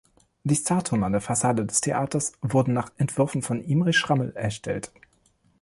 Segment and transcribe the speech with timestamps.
[0.45, 4.91] Die Statuen an der Fassade des Theaters wurden nach Entwürfen von Imre Schrammel erstellt.